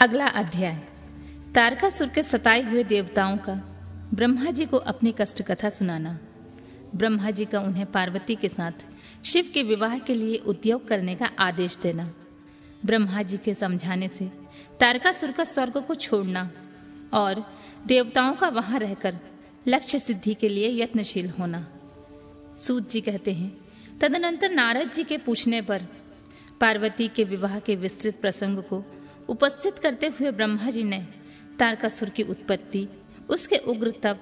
[0.00, 0.74] अगला अध्याय।
[1.54, 3.54] तारकासुर के सताए हुए देवताओं का,
[4.14, 6.18] ब्रह्मा जी को अपनी कष्ट कथा सुनाना।
[6.94, 8.72] ब्रह्मा जी का उन्हें पार्वती के साथ
[9.24, 12.14] शिव के विवाह के लिए उद्योग करने का आदेश देना।
[12.84, 14.30] ब्रह्मा जी के समझाने से
[14.80, 16.50] तारकासुर का स्वर्ग को छोड़ना
[17.12, 17.44] और
[17.86, 19.18] देवताओं का वहाँ रहकर
[19.68, 21.66] लक्ष्य सिद्धि के लिए यत्नशील होना।
[22.58, 23.58] सूत जी कहते हैं,
[24.00, 25.82] तदनंतर नारद जी के पूछने पर
[26.60, 28.84] पार्वती के विवाह के विस्तृत प्रसंग को
[29.28, 31.06] उपस्थित करते हुए ब्रह्मा जी ने
[31.58, 32.88] तारकासुर की उत्पत्ति,
[33.28, 34.20] उसके उग्र तप,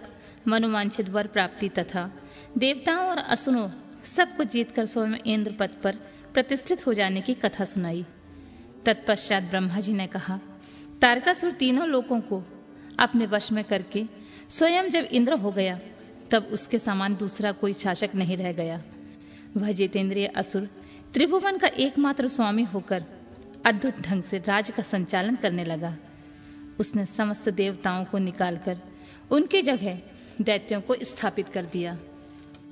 [0.49, 2.11] मनोवांछित वर प्राप्ति तथा
[2.59, 3.69] देवताओं और असुरों
[4.05, 5.97] सबको जीतकर स्वयं इंद्र पद पर
[6.35, 8.05] प्रतिष्ठित हो जाने की कथा सुनाई।
[8.85, 10.41] तत्पश्चात ब्रह्मा जी ने कहा,
[11.01, 12.43] तारकासुर तीनों लोगों को
[12.99, 14.05] अपने वश में करके
[14.51, 15.81] स्वयं जब इंद्र हो गया,
[16.31, 18.83] तब उसके समान दूसरा कोई शासक नहीं रह गया।
[19.57, 20.69] वह जितेंद्रिय असुर
[21.15, 23.05] त्रिभुवन का एकमात्र स्वामी होकर
[23.67, 25.97] अद्भुत ढंग से राज का संचालन करने लगा।
[26.81, 28.79] उसने समस्त देवताओं को निकालकर
[29.31, 29.99] उनकी जगह
[30.41, 31.97] दैत्यों को स्थापित कर दिया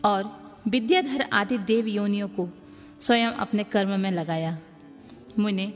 [0.04, 0.30] और
[0.68, 2.48] विद्याधर आदि देव योनियों को
[3.00, 4.58] स्वयं अपने कर्म में लगाया।
[5.38, 5.72] मुने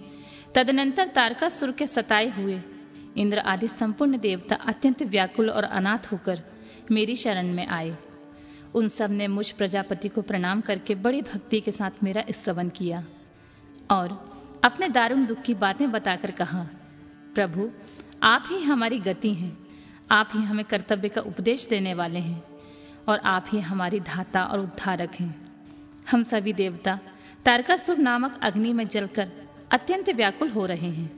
[0.54, 2.60] तदनंतर तारकासुर के सताए हुए
[3.16, 6.42] इंद्र आदि संपूर्ण देवता अत्यंत व्याकुल और अनाथ होकर
[6.90, 7.96] मेरी शरण में आए।
[8.74, 13.04] उन सबने मुझ प्रजापति को प्रणाम करके बड़ी भक्ति के साथ मेरा स्तवन किया
[13.90, 16.66] और अपने दारुण दुख की बातें बताकर कहा,
[17.34, 17.70] प्रभु,
[18.22, 19.66] आप ही हमारी गति हैं।
[20.10, 22.42] आप ही हमें कर्तव्य का उपदेश देने वाले हैं
[23.08, 25.52] और आप ही हमारी धाता और उद्धारक हैं।
[26.10, 26.98] हम सभी देवता
[27.44, 29.30] तारकासुर नामक अग्नि में जलकर
[29.72, 31.10] अत्यंत व्याकुल हो रहे हैं।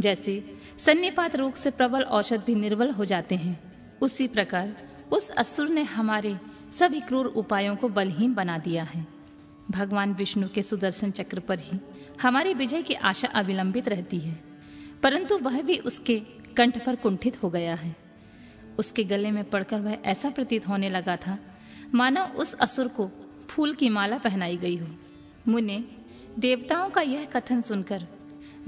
[0.00, 3.60] जैसे सन्निपात रोग से प्रबल औषध भी निर्बल हो जाते हैं,
[4.00, 4.76] उसी प्रकार
[5.12, 6.38] उस असुर ने हमारे
[6.72, 9.06] सभी क्रूर उपायों को बलहीन बना दिया है।
[9.70, 11.78] भगवान विष्णु के सुदर्शन चक्र पर ही
[12.22, 14.32] हमारी विजय की आशा अविलंबित रहती है,
[15.02, 16.18] परंतु वह भी उसके
[16.56, 17.94] कंठ पर कुंठित हो गया है।
[18.78, 21.38] उसके गले में पड़कर वह ऐसा प्रतीत होने लगा था,
[21.94, 23.10] मानो उस असुर को
[23.48, 24.86] फूल की माला पहनाई गई हो।
[25.48, 25.84] मुने,
[26.38, 28.06] देवताओं का यह कथन सुनकर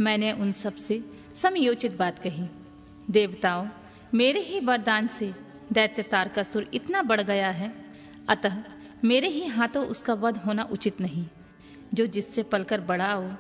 [0.01, 1.03] मैंने उन सबसे
[1.35, 2.49] समयोचित बात कही।
[3.11, 3.69] देवताओं,
[4.15, 5.33] मेरे ही वरदान से
[5.73, 7.73] दैत्य तारकासुर इतना बढ़ गया है,
[8.29, 8.63] अतः
[9.05, 11.27] मेरे ही हाथों उसका वध होना उचित नहीं।
[11.95, 13.31] जो जिससे पलकर बड़ा हो,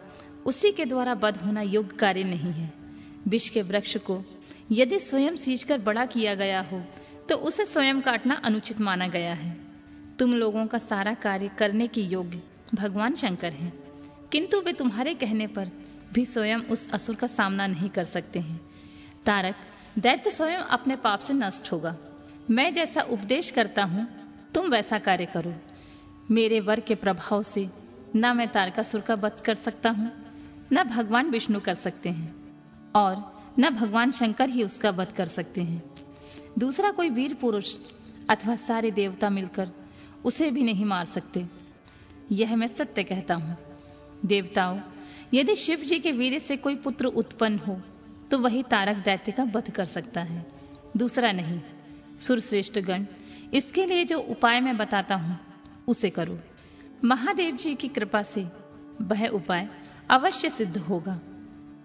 [0.46, 2.72] उसी के द्वारा वध होना योग्य कार्य नहीं है।
[3.28, 4.22] विष के वृक्ष को
[4.72, 6.82] यदि स्वयं सींचकर बड़ा किया गया हो
[7.28, 9.56] तो उसे स्वयं काटना अनुचित माना गया है।
[10.18, 12.42] तुम लोगों का सारा कार्य करने की योग्य
[12.74, 13.72] भगवान शंकर हैं।
[14.32, 15.70] किंतु वे तुम्हारे कहने पर
[16.12, 18.60] भी स्वयं उस असुर का सामना नहीं कर सकते हैं।
[19.26, 19.54] तारक,
[19.98, 21.96] दैत्य स्वयं अपने पाप से नष्ट होगा।
[22.50, 24.06] मैं जैसा उपदेश करता हूँ,
[24.54, 25.54] तुम वैसा कार्य करो।
[26.30, 27.68] मेरे वर के प्रभाव से
[28.16, 30.10] न मैं तारकासुर का वध कर सकता हूँ,
[30.72, 32.34] न भगवान विष्णु कर सकते हैं,
[32.94, 35.82] और न भगवान शंकर ही उसका वध कर सकते हैं।
[36.58, 37.74] दूसरा कोई वीर पुरुष
[38.30, 39.70] अथवा सारे देवता मिलकर
[40.24, 41.44] उसे भी नहीं मार सकते।
[42.32, 43.56] यह मैं सत्य कहता हूँ।
[44.24, 44.78] देवताओं,
[45.34, 47.80] यदि शिव जी के वीर से कोई पुत्र उत्पन्न हो
[48.30, 50.44] तो वही तारक दैत्य का वध कर सकता है।
[50.96, 51.60] दूसरा नहीं।
[52.20, 53.04] सुरश्रेष्ठ गण,
[53.54, 55.38] इसके लिए जो उपाय मैं बताता हूँ,
[55.88, 56.38] उसे करो।
[57.04, 58.46] महादेव जी की कृपा से
[59.00, 59.68] वह उपाय
[60.10, 61.20] अवश्य सिद्ध होगा।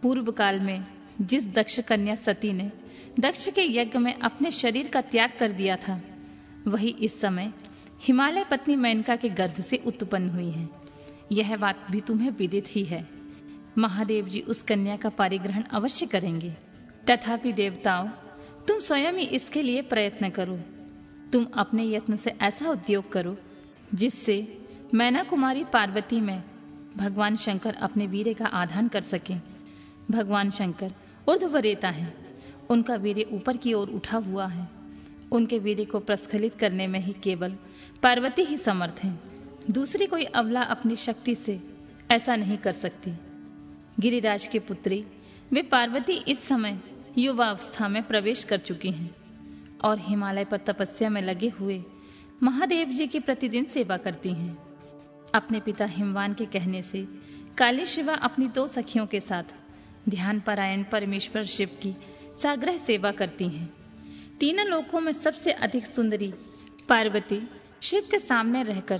[0.01, 0.85] पूर्व काल में
[1.21, 2.71] जिस दक्ष कन्या सती ने
[3.19, 6.01] दक्ष के यज्ञ में अपने शरीर का त्याग कर दिया था,
[6.67, 7.51] वही इस समय
[8.03, 10.69] हिमालय पत्नी मेनका के गर्भ से उत्पन्न हुई है।
[11.31, 13.07] यह बात भी तुम्हें विदित ही है।
[13.77, 16.53] महादेव जी उस कन्या का पारिग्रहण अवश्य करेंगे।
[17.09, 18.07] तथापि देवताओं,
[18.67, 20.59] तुम स्वयं ही इसके लिए प्रयत्न करो।
[21.33, 23.37] तुम अपने यत्न से ऐसा उद्योग करो,
[23.93, 24.56] जिससे
[24.93, 26.43] मैना कुमारी पार्वती में
[26.97, 29.33] भगवान शंकर अपने वीरे का आधान कर सके।
[30.11, 30.91] भगवान शंकर
[31.29, 32.13] ऊर्ध्वरेता है।
[32.69, 34.69] उनका वीर्य ऊपर की ओर उठा हुआ है।
[35.31, 37.57] उनके वीर्य को प्रस्खलित करने में ही केवल
[38.03, 39.19] पार्वती ही समर्थ है।
[39.71, 41.59] दूसरी कोई अवला अपनी शक्ति से
[42.11, 43.11] ऐसा नहीं कर सकती।
[43.99, 45.05] गिरिराज की पुत्री,
[45.51, 46.79] वे पार्वती इस समय
[47.17, 49.15] युवावस्था में प्रवेश कर चुकी हैं
[49.83, 51.83] और हिमालय पर तपस्या में लगे हुए
[52.43, 54.66] महादेव जी की प्रतिदिन सेवा करती हैं।
[55.37, 57.07] अपने पिता हिमवान के कहने से,
[57.57, 59.43] काली शिवा अपनी दो सखियों के साथ
[60.09, 61.95] ध्यान परायण परमेश्वर शिव की
[62.43, 63.73] साग्रह सेवा करती हैं।
[64.39, 66.33] तीनों लोकों में सबसे अधिक सुंदरी
[66.89, 67.49] पार्वती
[67.81, 68.99] शिव के सामने रहकर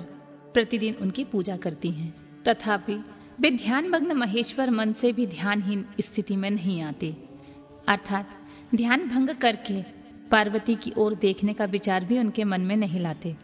[0.53, 2.15] प्रतिदिन उनकी पूजा करती हैं।
[2.47, 3.03] तथापि,
[3.39, 7.17] वे ध्यान मग्न महेश्वर मन से भी ध्यानहीन स्थिति में नहीं आते।
[7.87, 8.29] अर्थात,
[8.75, 9.83] ध्यान भंग करके
[10.31, 13.35] पार्वती की ओर देखने का विचार भी उनके मन में नहीं लाते।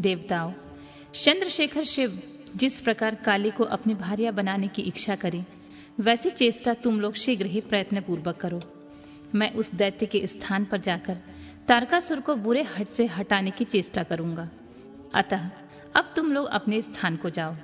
[0.00, 0.52] देवताओं,
[1.14, 5.44] चंद्रशेखर शिव जिस प्रकार काली को अपनी भार्या बनाने की इच्छा करे,
[6.00, 8.60] वैसी चेष्टा तुम लोग शीघ्र ही प्रयत्न पूर्वक करो।
[9.34, 11.18] मैं उस दैत्य के स्थान पर जाकर
[11.68, 14.48] तारकासुर को बुरे हट से हटाने की चेष्टा करूँगा।
[15.14, 15.50] अतः
[15.96, 17.54] अब तुम लोग अपने स्थान को जाओ।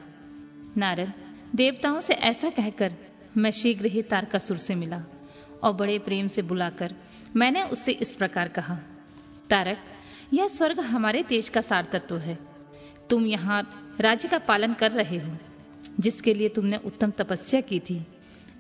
[0.77, 1.13] नारद,
[1.55, 2.95] देवताओं से ऐसा कहकर
[3.37, 5.03] मैं शीघ्र ही तारकासुर से मिला
[5.63, 6.95] और बड़े प्रेम से बुलाकर
[7.37, 8.79] मैंने उससे इस प्रकार कहा,
[9.51, 9.79] तारक,
[10.33, 12.39] यह स्वर्ग हमारे देश का सार तत्व है।
[13.11, 13.63] तुम यहाँ
[14.01, 15.37] राज्य का पालन कर रहे हो,
[16.01, 18.07] जिसके लिए तुमने उत्तम तपस्या की थी,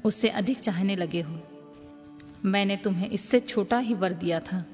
[0.04, 1.42] उससे अधिक चाहने लगे हो।
[2.44, 4.66] मैंने तुम्हें इससे छोटा ही वर दिया था।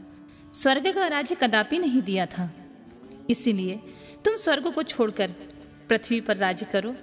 [0.54, 2.52] स्वर्ग का राज्य कदापि नहीं दिया था।
[3.30, 3.80] इसीलिए
[4.24, 5.30] तुम स्वर्ग को छोड़कर
[5.88, 6.94] पृथ्वी पर राज्य करो।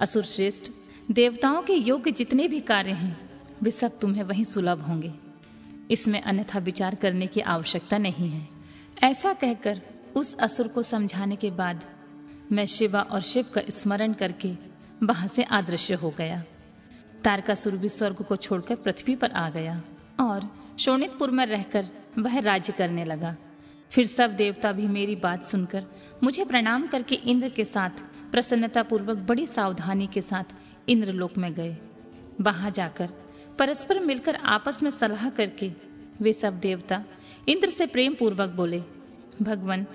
[0.00, 0.64] असुर श्रेष्ठ,
[1.10, 3.30] देवताओं के योग्य जितने भी कार्य हैं,
[3.62, 5.12] वे सब तुम्हें वहीं सुलभ होंगे।
[5.90, 8.48] इसमें अन्यथा विचार करने की आवश्यकता नहीं है।
[9.02, 9.82] ऐसा कहकर
[10.16, 11.99] उस असुर को समझाने के बाद
[12.52, 14.52] मैं शिवा और शिव का स्मरण करके
[15.02, 16.42] वहाँ से आदृश्य हो गया।
[17.24, 19.80] तारकासुर भी स्वर्ग को छोड़कर पृथ्वी पर आ गया
[20.20, 20.48] और
[20.78, 21.88] शोणितपुर में रहकर
[22.18, 23.34] वह राज्य करने लगा।
[23.92, 25.84] फिर सब देवता भी मेरी बात सुनकर
[26.22, 30.54] मुझे प्रणाम करके इंद्र के साथ प्रसन्नता पूर्वक बड़ी सावधानी के साथ
[30.88, 31.76] इंद्रलोक में गए।
[32.40, 33.08] वहाँ जाकर
[33.58, 35.72] परस्पर मिलकर आपस में सलाह करके
[36.20, 37.02] वे सब देवता
[37.48, 38.82] इंद्र से प्रेम पूर्वक बोले,
[39.42, 39.86] भगवान,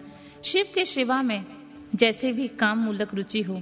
[0.44, 1.46] शिव के शिवा में
[1.95, 3.62] जैसे भी काम मूलक रुचि हो,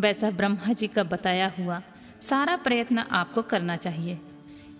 [0.00, 1.80] वैसा ब्रह्मा जी का बताया हुआ
[2.20, 4.18] सारा प्रयत्न आपको करना चाहिए।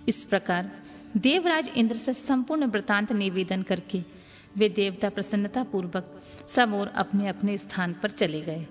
[0.08, 0.70] इस प्रकार
[1.16, 4.02] देवराज इंद्र से संपूर्ण वृतांत निवेदन करके
[4.56, 8.66] वे देवता प्रसन्नता पूर्वक सब और अपने अपने स्थान पर चले गए।